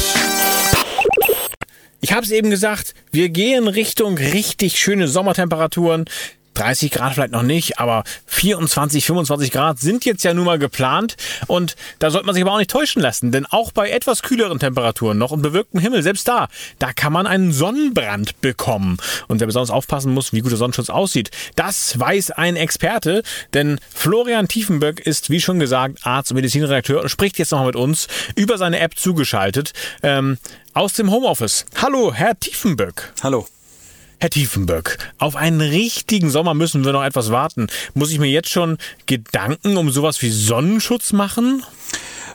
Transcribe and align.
Ich 2.01 2.13
habe 2.13 2.23
es 2.23 2.31
eben 2.31 2.49
gesagt, 2.49 2.95
wir 3.13 3.29
gehen 3.29 3.69
Richtung 3.69 4.17
richtig 4.17 4.79
schöne 4.79 5.09
Sommertemperaturen. 5.09 6.07
30 6.55 6.91
Grad 6.91 7.15
vielleicht 7.15 7.33
noch 7.33 7.43
nicht, 7.43 7.79
aber 7.79 8.05
24, 8.27 9.05
25 9.05 9.51
Grad 9.51 9.79
sind 9.79 10.05
jetzt 10.05 10.25
ja 10.25 10.35
nun 10.35 10.45
mal 10.45 10.59
geplant 10.59 11.17
und 11.47 11.77
da 11.99 12.11
sollte 12.11 12.27
man 12.27 12.35
sich 12.35 12.43
aber 12.43 12.53
auch 12.53 12.59
nicht 12.59 12.71
täuschen 12.71 13.03
lassen, 13.03 13.33
denn 13.33 13.47
auch 13.47 13.73
bei 13.73 13.91
etwas 13.91 14.23
kühleren 14.23 14.59
Temperaturen 14.59 15.19
noch 15.19 15.31
und 15.31 15.43
bewölktem 15.43 15.81
Himmel, 15.81 16.03
selbst 16.03 16.29
da, 16.29 16.49
da 16.79 16.93
kann 16.93 17.13
man 17.13 17.27
einen 17.27 17.53
Sonnenbrand 17.53 18.41
bekommen 18.41 18.97
und 19.29 19.41
wer 19.41 19.47
besonders 19.47 19.71
aufpassen 19.71 20.13
muss, 20.13 20.33
wie 20.33 20.41
gut 20.41 20.51
der 20.51 20.59
Sonnenschutz 20.59 20.91
aussieht, 20.91 21.31
das 21.57 21.99
weiß 21.99 22.31
ein 22.33 22.57
Experte, 22.57 23.23
denn 23.53 23.79
Florian 23.95 24.49
Tiefenböck 24.49 25.01
ist, 25.01 25.31
wie 25.31 25.41
schon 25.41 25.59
gesagt, 25.59 25.99
Arzt 26.07 26.31
und 26.31 26.37
Medizinredakteur 26.37 27.03
und 27.03 27.09
spricht 27.09 27.39
jetzt 27.39 27.53
noch 27.53 27.65
mit 27.65 27.77
uns 27.77 28.09
über 28.37 28.59
seine 28.59 28.81
App 28.81 28.99
zugeschaltet 28.99 29.73
ähm, 30.03 30.39
aus 30.73 30.95
dem 30.95 31.11
Homeoffice. 31.11 31.67
Hallo, 31.81 32.13
Herr 32.13 32.39
Tiefenböck. 32.39 33.13
Hallo. 33.23 33.47
Herr 34.21 34.31
Tiefenböck, 34.31 34.99
auf 35.19 35.37
einen 35.37 35.61
richtigen 35.61 36.31
Sommer 36.31 36.55
müssen 36.55 36.85
wir 36.85 36.93
noch 36.93 37.05
etwas 37.05 37.31
warten. 37.31 37.67
Muss 37.95 38.11
ich 38.11 38.19
mir 38.19 38.31
jetzt 38.31 38.49
schon 38.49 38.79
Gedanken 39.07 39.77
um 39.77 39.91
sowas 39.91 40.23
wie 40.23 40.31
Sonnenschutz 40.31 41.13
machen? 41.13 41.63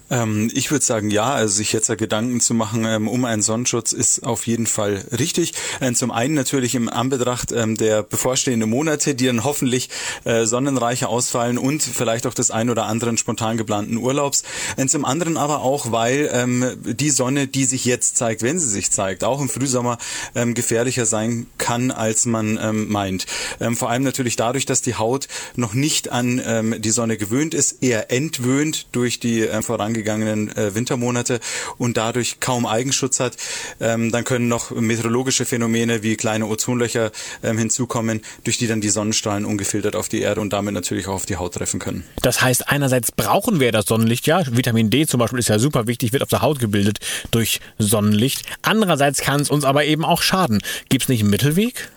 Ähm, 0.09 0.49
ich 0.53 0.71
würde 0.71 0.83
sagen, 0.83 1.09
ja, 1.09 1.33
also 1.33 1.55
sich 1.55 1.73
jetzt 1.73 1.89
da 1.89 1.95
Gedanken 1.95 2.39
zu 2.39 2.53
machen 2.53 2.85
ähm, 2.85 3.07
um 3.07 3.25
einen 3.25 3.41
Sonnenschutz 3.41 3.91
ist 3.91 4.25
auf 4.25 4.47
jeden 4.47 4.67
Fall 4.67 5.03
richtig. 5.17 5.53
Ähm, 5.81 5.95
zum 5.95 6.11
einen 6.11 6.33
natürlich 6.33 6.75
im 6.75 6.89
Anbetracht 6.89 7.52
ähm, 7.52 7.77
der 7.77 8.03
bevorstehenden 8.03 8.69
Monate, 8.69 9.15
die 9.15 9.27
dann 9.27 9.43
hoffentlich 9.43 9.89
äh, 10.23 10.45
sonnenreicher 10.45 11.09
ausfallen 11.09 11.57
und 11.57 11.83
vielleicht 11.83 12.25
auch 12.25 12.33
des 12.33 12.52
ein 12.52 12.69
oder 12.69 12.85
anderen 12.85 13.17
spontan 13.17 13.57
geplanten 13.57 13.97
Urlaubs. 13.97 14.43
Ähm, 14.77 14.87
zum 14.87 15.05
anderen 15.05 15.37
aber 15.37 15.61
auch, 15.61 15.91
weil 15.91 16.30
ähm, 16.33 16.77
die 16.83 17.09
Sonne, 17.09 17.47
die 17.47 17.65
sich 17.65 17.85
jetzt 17.85 18.17
zeigt, 18.17 18.41
wenn 18.41 18.59
sie 18.59 18.69
sich 18.69 18.91
zeigt, 18.91 19.23
auch 19.23 19.41
im 19.41 19.49
Frühsommer 19.49 19.97
gefährlicher 20.33 21.05
sein 21.05 21.47
kann, 21.57 21.91
als 21.91 22.25
man 22.25 22.87
meint. 22.89 23.25
vor 23.73 23.89
allem 23.89 24.03
natürlich 24.03 24.35
dadurch, 24.35 24.65
dass 24.65 24.81
die 24.81 24.95
Haut 24.95 25.27
noch 25.55 25.73
nicht 25.73 26.11
an 26.11 26.80
die 26.80 26.91
Sonne 26.91 27.17
gewöhnt 27.17 27.53
ist, 27.53 27.83
eher 27.83 28.11
entwöhnt 28.11 28.87
durch 28.91 29.19
die 29.19 29.47
vorangegangenen 29.61 29.98
vorangegangenen 30.00 30.55
äh, 30.55 30.75
Wintermonate 30.75 31.39
und 31.78 31.97
dadurch 31.97 32.39
kaum 32.39 32.66
Eigenschutz 32.66 33.19
hat. 33.19 33.36
Ähm, 33.80 34.11
dann 34.11 34.23
können 34.23 34.47
noch 34.47 34.72
meteorologische 34.72 35.45
Phänomene 35.45 36.03
wie 36.03 36.16
kleine 36.16 36.47
Ozonlöcher 36.47 37.11
ähm, 37.44 37.58
hinzukommen, 37.58 38.22
durch 38.44 38.58
die 38.58 38.67
dann 38.67 38.81
die 38.81 38.89
Sonnenstrahlen 38.89 39.45
ungefiltert 39.45 39.95
auf 39.95 40.09
die 40.09 40.22
Erde 40.22 40.42
und 40.42 40.53
damit 40.53 40.73
natürlich 40.73 41.08
auch 41.08 41.14
auf 41.14 41.25
die 41.25 41.38
Haut 41.38 41.53
treffen 41.53 41.80
können. 41.80 42.03
Das 42.22 42.42
heißt, 42.42 42.70
einerseits 42.70 43.11
brauchen 43.11 43.59
wir 43.59 43.72
das 43.72 43.86
Sonnenlicht, 43.86 44.27
ja. 44.27 44.44
Vitamin 44.50 44.89
D 44.89 45.05
zum 45.05 45.20
Beispiel 45.20 45.39
ist 45.39 45.50
ja 45.50 45.59
super 45.59 45.88
wichtig, 45.88 46.14
wird 46.14 46.23
auf 46.23 46.30
der 46.30 46.42
Haut 46.42 46.59
gebildet 46.59 47.00
durch 47.31 47.59
Sonnenlicht. 47.77 48.44
Andererseits 48.61 49.22
kann 49.22 49.42
es 49.42 49.50
uns 49.50 49.66
aber 49.66 49.86
eben 49.86 50.05
auch 50.05 50.22
schaden. 50.22 50.61
Gibt 50.89 51.03
es 51.03 51.09
nicht 51.09 51.22
einen 51.22 51.30
Mittelweg? 51.30 51.89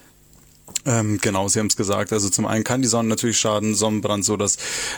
Ähm, 0.84 1.18
genau, 1.20 1.48
Sie 1.48 1.60
haben 1.60 1.68
es 1.68 1.76
gesagt. 1.76 2.12
Also 2.12 2.28
zum 2.28 2.46
einen 2.46 2.64
kann 2.64 2.82
die 2.82 2.88
Sonne 2.88 3.08
natürlich 3.08 3.38
schaden, 3.38 3.74
Sonnenbrand, 3.74 4.24
so 4.24 4.36
dass 4.36 4.56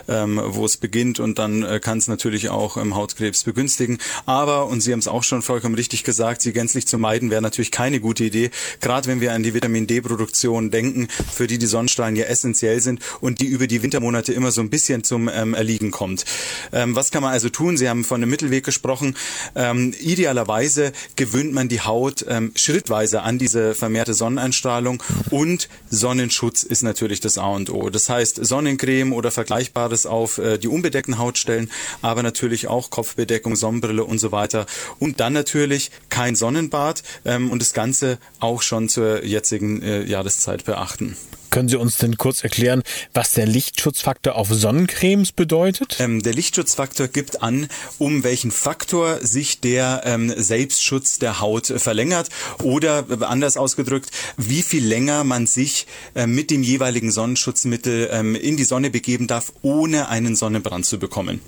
ähm, 0.09 0.41
wo 0.43 0.65
es 0.65 0.77
beginnt 0.79 1.21
und 1.21 1.39
dann 1.39 1.63
äh, 1.63 1.81
kann 1.81 1.99
es 1.99 2.09
natürlich 2.09 2.49
auch 2.49 2.77
ähm, 2.77 2.95
Hautkrebs 2.95 3.45
begünstigen. 3.45 3.99
Aber 4.25 4.67
und 4.67 4.81
Sie 4.81 4.93
haben 4.93 5.01
es 5.01 5.09
auch 5.09 5.23
schon 5.23 5.43
vollkommen 5.43 5.75
richtig 5.75 6.05
gesagt, 6.05 6.43
sie 6.43 6.53
gänzlich 6.53 6.87
zu 6.87 6.99
meiden 6.99 7.31
wäre 7.31 7.43
natürlich 7.43 7.71
keine 7.71 8.01
gute 8.01 8.25
Idee. 8.25 8.51
Gerade 8.81 9.09
wenn 9.09 9.21
wir 9.21 9.33
an 9.33 9.43
die 9.43 9.55
Vitamin 9.55 9.87
D-Produktion 9.87 10.71
denken, 10.71 11.09
für 11.33 11.47
die 11.47 11.59
die 11.59 11.67
Sonnenstrahlen 11.67 12.17
ja 12.17 12.25
essentiell 12.25 12.81
sind 12.81 13.01
und 13.21 13.41
die 13.41 13.47
über 13.47 13.67
die 13.67 13.83
Wintermonate 13.83 14.33
immer 14.33 14.53
so 14.53 14.61
ein 14.61 14.71
bisschen 14.71 15.05
zum 15.05 15.29
ähm, 15.29 15.55
Erliegen 15.55 15.91
kommt. 15.91 16.25
Ähm, 16.73 16.97
was 16.97 17.11
kann 17.11 17.23
man 17.23 17.33
also 17.33 17.51
tun? 17.51 17.77
Sie 17.77 17.89
haben 17.89 18.05
von 18.05 18.23
einem 18.23 18.31
Mittelweg 18.31 18.65
gesprochen. 18.65 19.17
Ähm, 19.55 19.95
idealerweise 20.01 20.93
gewöhnt 21.17 21.53
man 21.53 21.69
die 21.69 21.83
Haut 21.83 22.25
ähm, 22.29 22.53
schrittweise 22.57 23.23
an 23.23 23.39
diese 23.39 23.75
vermehrte 23.75 24.15
Sonneneinstrahlung 24.15 25.03
und 25.31 25.69
Sonnenschutz 25.91 26.63
ist 26.63 26.83
natürlich 26.83 27.21
das 27.21 27.39
A 27.39 27.49
und 27.49 27.71
O. 27.71 27.91
Das 27.91 28.09
heißt 28.09 28.45
Sonnencreme 28.45 29.13
oder 29.13 29.31
Vergleichbares 29.31 30.07
auf 30.07 30.39
äh, 30.39 30.59
die 30.59 30.69
unbedeckten 30.69 31.19
Hautstellen, 31.19 31.71
aber 32.03 32.23
natürlich 32.23 32.69
auch 32.69 32.91
Kopfbedeckung, 32.91 33.57
Sonnenbrille 33.57 34.05
und 34.05 34.19
so 34.19 34.33
weiter. 34.33 34.67
Und 34.99 35.21
dann 35.21 35.33
natürlich 35.33 35.91
kein 36.09 36.35
Sonnenbad 36.35 37.03
ähm, 37.25 37.51
und 37.51 37.61
das 37.61 37.73
Ganze 37.73 38.19
auch 38.41 38.63
schon 38.63 38.89
zur 38.89 39.25
jetzigen 39.25 39.83
äh, 39.83 40.05
Jahreszeit 40.05 40.65
beachten. 40.65 41.17
Können 41.55 41.69
Sie 41.69 41.77
uns 41.77 41.99
denn 41.99 42.19
kurz 42.19 42.43
erklären, 42.43 42.83
was 43.13 43.31
der 43.31 43.47
Lichtschutzfaktor 43.47 44.35
auf 44.35 44.49
Sonnencremes 44.49 45.31
bedeutet? 45.31 45.99
Ähm, 46.01 46.21
der 46.21 46.35
Lichtschutzfaktor 46.35 47.07
gibt 47.07 47.45
an, 47.45 47.69
um 47.99 48.25
welchen 48.25 48.51
Faktor 48.51 49.21
sich 49.21 49.61
der 49.61 50.03
ähm, 50.05 50.35
Selbstschutz 50.37 51.21
der 51.21 51.41
Haut 51.41 51.67
verlängert 51.67 52.29
oder 52.65 53.07
äh, 53.09 53.25
anders 53.25 53.57
ausgedrückt, 53.57 54.11
wie 54.37 54.63
viel 54.63 54.85
länger 54.85 55.23
man 55.23 55.47
sich 55.47 55.87
äh, 56.17 56.27
mit 56.27 56.51
dem 56.51 56.65
jeweiligen 56.65 57.13
Sonnenschutzmittel 57.13 58.09
ähm, 58.11 58.35
in 58.35 58.57
die 58.57 58.65
Sonne 58.65 58.91
begeben 58.91 59.29
darf, 59.29 59.53
ohne 59.63 60.09
einen 60.09 60.35
Sonnenbrand 60.35 60.87
zu 60.87 60.99
bekommen. 60.99 61.41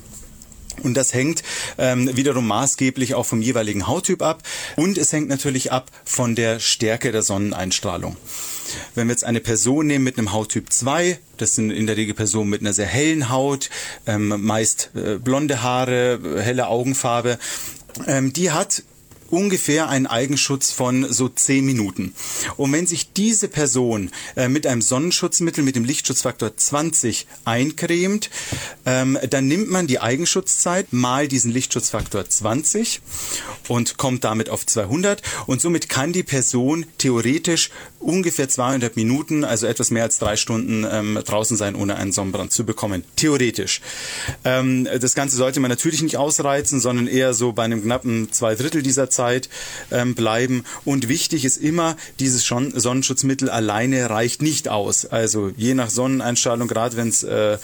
Und 0.83 0.97
das 0.97 1.15
hängt 1.15 1.43
ähm, 1.79 2.17
wiederum 2.17 2.47
maßgeblich 2.47 3.15
auch 3.15 3.27
vom 3.27 3.43
jeweiligen 3.43 3.87
Hauttyp 3.87 4.23
ab 4.23 4.43
und 4.77 4.99
es 4.99 5.13
hängt 5.13 5.29
natürlich 5.29 5.73
ab 5.73 5.91
von 6.05 6.35
der 6.35 6.61
Stärke 6.61 7.13
der 7.13 7.23
Sonneneinstrahlung. 7.23 8.17
Wenn 8.95 9.09
wir 9.09 9.13
jetzt 9.13 9.25
eine 9.25 9.41
Person 9.41 9.87
nehmen 9.87 10.05
mit 10.05 10.19
einem 10.19 10.33
Hauttyp 10.33 10.73
2, 10.73 11.19
das 11.37 11.55
sind 11.55 11.71
in 11.71 11.87
der 11.87 11.97
Regel 11.97 12.15
Personen 12.15 12.51
mit 12.51 12.61
einer 12.61 12.73
sehr 12.73 12.87
hellen 12.87 13.31
Haut, 13.31 13.71
ähm, 14.07 14.35
meist 14.45 14.91
äh, 14.95 15.19
blonde 15.19 15.63
Haare, 15.63 16.19
helle 16.43 16.69
Augenfarbe, 16.69 17.39
ähm, 18.07 18.33
die 18.33 18.51
hat 18.51 18.83
ungefähr 19.31 19.89
einen 19.89 20.07
Eigenschutz 20.07 20.71
von 20.71 21.13
so 21.13 21.29
10 21.29 21.65
Minuten. 21.65 22.15
Und 22.57 22.73
wenn 22.73 22.87
sich 22.87 23.13
diese 23.13 23.49
Person 23.49 24.11
äh, 24.37 24.49
mit 24.49 24.67
einem 24.67 24.83
Sonnenschutzmittel 24.83 25.65
mit 25.65 25.77
dem 25.77 25.85
Lichtschutzfaktor 25.85 26.57
20 26.57 27.27
eincremt, 27.45 28.31
ähm, 28.85 29.19
dann 29.29 29.47
nimmt 29.47 29.71
man 29.71 29.87
die 29.87 30.01
Eigenschutzzeit 30.01 30.93
mal 30.93 31.29
diesen 31.29 31.53
Lichtschutzfaktor 31.53 32.29
20 32.29 33.01
und 33.69 33.97
kommt 33.97 34.25
damit 34.25 34.51
auf 34.51 34.65
200 34.65 35.23
und 35.47 35.61
somit 35.61 35.89
kann 35.89 36.13
die 36.13 36.23
Person 36.23 36.87
theoretisch 36.99 37.71
ungefähr 37.99 38.49
200 38.49 38.97
Minuten, 38.97 39.45
also 39.45 39.67
etwas 39.67 39.91
mehr 39.91 40.05
als 40.05 40.19
drei 40.19 40.37
Stunden 40.37 40.87
ähm, 40.89 41.21
draußen 41.25 41.57
sein, 41.57 41.75
ohne 41.75 41.97
einen 41.97 42.13
Sonnenbrand 42.13 42.53
zu 42.53 42.65
bekommen. 42.65 43.05
Theoretisch. 43.17 43.81
Ähm, 44.45 44.89
das 45.01 45.15
Ganze 45.15 45.37
sollte 45.37 45.61
man 45.61 45.71
natürlich 45.71 46.03
nicht 46.03 46.17
ausreizen, 46.17 46.81
sondern 46.81 47.09
eher 47.09 47.35
so 47.35 47.53
bei 47.53 47.65
einem 47.65 47.83
knappen 47.83 48.33
zwei 48.33 48.55
Drittel 48.55 48.83
dieser 48.83 49.11
Zeit 49.11 49.16
ähm, 49.91 50.15
bleiben. 50.15 50.65
Und 50.85 51.09
wichtig 51.09 51.45
ist 51.45 51.57
immer, 51.57 51.97
dieses 52.19 52.45
Sonnenschutzmittel 52.45 53.51
alleine 53.51 54.11
reicht 54.11 54.43
nicht 54.43 54.69
aus. 54.69 55.07
Also 55.07 55.51
je 55.57 55.75
nach 55.75 55.91
Sonneneinstrahlung, 55.91 56.69
gerade 56.69 56.97
wenn 56.97 57.09
es 57.09 57.23
äh, 57.23 57.59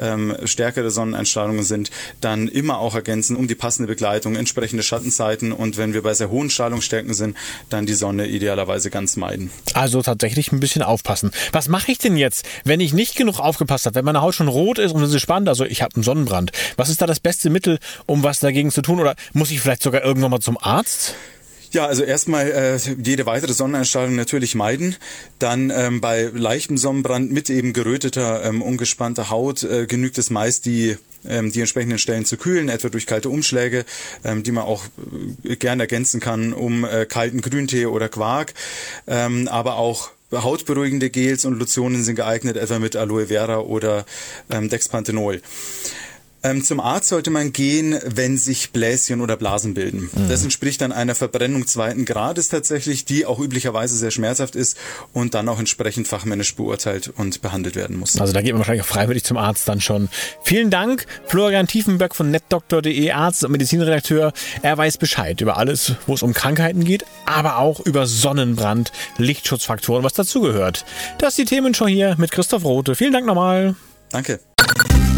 ähm, 0.00 0.36
stärkere 0.44 0.90
Sonneneinstrahlungen 0.90 1.64
sind, 1.64 1.90
dann 2.20 2.48
immer 2.48 2.78
auch 2.78 2.94
ergänzen 2.94 3.36
um 3.36 3.48
die 3.48 3.54
passende 3.54 3.88
Begleitung, 3.88 4.36
entsprechende 4.36 4.82
Schattenzeiten 4.82 5.52
und 5.52 5.76
wenn 5.76 5.94
wir 5.94 6.02
bei 6.02 6.14
sehr 6.14 6.30
hohen 6.30 6.50
Strahlungsstärken 6.50 7.14
sind, 7.14 7.36
dann 7.70 7.86
die 7.86 7.94
Sonne 7.94 8.26
idealerweise 8.26 8.90
ganz 8.90 9.16
meiden. 9.16 9.50
Also 9.74 10.02
tatsächlich 10.02 10.52
ein 10.52 10.60
bisschen 10.60 10.82
aufpassen. 10.82 11.30
Was 11.52 11.68
mache 11.68 11.92
ich 11.92 11.98
denn 11.98 12.16
jetzt, 12.16 12.46
wenn 12.64 12.80
ich 12.80 12.92
nicht 12.92 13.16
genug 13.16 13.38
aufgepasst 13.38 13.86
habe, 13.86 13.96
wenn 13.96 14.04
meine 14.04 14.22
Haut 14.22 14.34
schon 14.34 14.48
rot 14.48 14.78
ist 14.78 14.92
und 14.92 15.02
es 15.02 15.12
ist 15.12 15.20
spannend, 15.20 15.48
also 15.48 15.64
ich 15.64 15.82
habe 15.82 15.94
einen 15.94 16.04
Sonnenbrand. 16.04 16.52
Was 16.76 16.88
ist 16.88 17.00
da 17.00 17.06
das 17.06 17.20
beste 17.20 17.50
Mittel, 17.50 17.78
um 18.06 18.22
was 18.22 18.40
dagegen 18.40 18.70
zu 18.70 18.82
tun? 18.82 19.00
Oder 19.00 19.14
muss 19.32 19.50
ich 19.50 19.60
vielleicht 19.60 19.82
sogar 19.82 20.02
irgendwann 20.02 20.30
mal 20.30 20.40
zum 20.40 20.58
Arzt? 20.60 20.91
Ja, 21.72 21.86
also 21.86 22.02
erstmal 22.02 22.50
äh, 22.50 22.78
jede 23.02 23.24
weitere 23.24 23.54
Sonneneinstrahlung 23.54 24.14
natürlich 24.14 24.54
meiden. 24.54 24.96
Dann 25.38 25.70
ähm, 25.70 26.02
bei 26.02 26.30
leichtem 26.32 26.76
Sonnenbrand 26.76 27.32
mit 27.32 27.48
eben 27.48 27.72
geröteter, 27.72 28.44
ähm, 28.44 28.60
ungespannter 28.60 29.30
Haut 29.30 29.62
äh, 29.62 29.86
genügt 29.86 30.18
es 30.18 30.28
meist, 30.28 30.66
die 30.66 30.98
ähm, 31.26 31.50
die 31.50 31.60
entsprechenden 31.60 31.98
Stellen 31.98 32.24
zu 32.24 32.36
kühlen, 32.36 32.68
etwa 32.68 32.88
durch 32.88 33.06
kalte 33.06 33.30
Umschläge, 33.30 33.84
ähm, 34.24 34.42
die 34.42 34.52
man 34.52 34.64
auch 34.64 34.84
äh, 35.44 35.56
gerne 35.56 35.84
ergänzen 35.84 36.20
kann 36.20 36.52
um 36.52 36.84
äh, 36.84 37.06
kalten 37.06 37.40
Grüntee 37.40 37.86
oder 37.86 38.08
Quark, 38.08 38.52
ähm, 39.06 39.48
aber 39.48 39.76
auch 39.76 40.10
hautberuhigende 40.32 41.10
Gels 41.10 41.44
und 41.44 41.58
Lotionen 41.58 42.04
sind 42.04 42.16
geeignet, 42.16 42.56
etwa 42.56 42.78
mit 42.78 42.96
Aloe 42.96 43.26
Vera 43.26 43.58
oder 43.58 44.04
ähm, 44.50 44.68
Dexpanthenol. 44.68 45.42
Ähm, 46.44 46.64
zum 46.64 46.80
Arzt 46.80 47.08
sollte 47.08 47.30
man 47.30 47.52
gehen, 47.52 47.98
wenn 48.04 48.36
sich 48.36 48.72
Bläschen 48.72 49.20
oder 49.20 49.36
Blasen 49.36 49.74
bilden. 49.74 50.10
Mhm. 50.12 50.28
Das 50.28 50.42
entspricht 50.42 50.80
dann 50.80 50.90
einer 50.90 51.14
Verbrennung 51.14 51.66
zweiten 51.66 52.04
Grades 52.04 52.48
tatsächlich, 52.48 53.04
die 53.04 53.26
auch 53.26 53.38
üblicherweise 53.38 53.96
sehr 53.96 54.10
schmerzhaft 54.10 54.56
ist 54.56 54.76
und 55.12 55.34
dann 55.34 55.48
auch 55.48 55.58
entsprechend 55.58 56.08
fachmännisch 56.08 56.54
beurteilt 56.56 57.12
und 57.16 57.42
behandelt 57.42 57.76
werden 57.76 57.96
muss. 57.96 58.20
Also 58.20 58.32
da 58.32 58.42
geht 58.42 58.52
man 58.52 58.58
wahrscheinlich 58.60 58.82
auch 58.82 58.88
freiwillig 58.88 59.24
zum 59.24 59.36
Arzt 59.36 59.68
dann 59.68 59.80
schon. 59.80 60.08
Vielen 60.42 60.70
Dank, 60.70 61.06
Florian 61.26 61.66
Tiefenberg 61.66 62.14
von 62.14 62.30
netdoktor.de, 62.30 63.10
Arzt 63.12 63.44
und 63.44 63.52
Medizinredakteur. 63.52 64.32
Er 64.62 64.76
weiß 64.76 64.98
Bescheid 64.98 65.40
über 65.40 65.56
alles, 65.56 65.94
wo 66.06 66.14
es 66.14 66.22
um 66.22 66.32
Krankheiten 66.32 66.84
geht, 66.84 67.04
aber 67.24 67.58
auch 67.58 67.80
über 67.80 68.06
Sonnenbrand, 68.06 68.90
Lichtschutzfaktoren, 69.18 70.02
was 70.02 70.14
dazugehört. 70.14 70.84
Das 71.18 71.30
ist 71.30 71.38
die 71.38 71.44
Themenshow 71.44 71.86
hier 71.86 72.16
mit 72.18 72.32
Christoph 72.32 72.64
Rote. 72.64 72.96
Vielen 72.96 73.12
Dank 73.12 73.26
nochmal. 73.26 73.76
Danke. 74.10 74.40